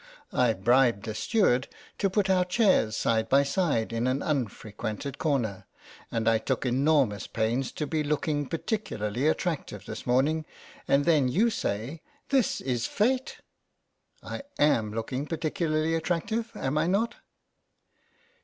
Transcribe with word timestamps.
I 0.33 0.53
bribed 0.53 1.05
the 1.05 1.13
steward 1.13 1.67
to 1.99 2.09
put 2.09 2.27
our 2.27 2.43
chairs 2.43 2.95
side 2.97 3.29
by 3.29 3.43
side 3.43 3.93
in 3.93 4.07
an 4.07 4.21
xo6 4.21 4.21
THE 4.21 4.23
BAKER'S 4.23 4.23
DOZEN 4.23 4.77
107 4.79 4.81
unfrequented 4.81 5.17
corner, 5.19 5.65
and 6.09 6.27
I 6.27 6.37
took 6.39 6.65
enormous 6.65 7.27
pains 7.27 7.71
to 7.73 7.85
be 7.85 8.01
looking 8.03 8.47
particularly 8.47 9.27
attractive 9.27 9.85
this 9.85 10.07
morning, 10.07 10.45
and 10.87 11.05
then 11.05 11.27
you 11.27 11.51
say" 11.51 12.01
This 12.29 12.61
is 12.61 12.87
fate." 12.87 13.41
I 14.23 14.41
am 14.57 14.91
looking 14.91 15.27
particularly 15.27 15.93
attractive, 15.93 16.51
am 16.55 16.79
I 16.79 16.87
not? 16.87 17.17